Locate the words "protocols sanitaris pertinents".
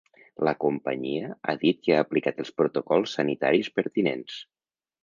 2.63-4.43